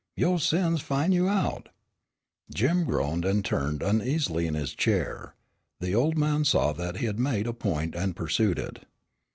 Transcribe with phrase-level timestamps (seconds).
[0.17, 1.69] 'Yo' sins will fin' you out'"
[2.51, 5.35] Jim groaned and turned uneasily in his chair.
[5.79, 8.83] The old man saw that he had made a point and pursued it.